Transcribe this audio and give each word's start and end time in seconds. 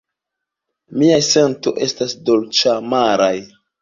Miaj 1.01 1.19
sentoj 1.27 1.73
estas 1.89 2.17
dolĉamaraj. 2.31 3.33